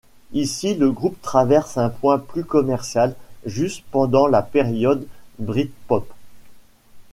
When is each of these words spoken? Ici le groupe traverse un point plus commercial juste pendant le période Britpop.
Ici 0.33 0.73
le 0.73 0.89
groupe 0.91 1.21
traverse 1.21 1.77
un 1.77 1.89
point 1.89 2.17
plus 2.17 2.43
commercial 2.43 3.13
juste 3.45 3.85
pendant 3.91 4.25
le 4.25 4.39
période 4.51 5.05
Britpop. 5.37 6.11